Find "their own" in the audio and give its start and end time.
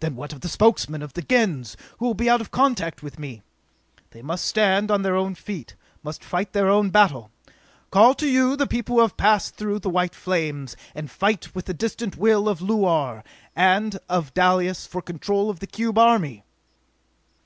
5.00-5.34, 6.52-6.90